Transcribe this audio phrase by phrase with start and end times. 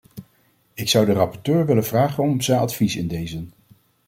[0.73, 3.53] Ik zou de rapporteur willen vragen om zijn advies in dezen.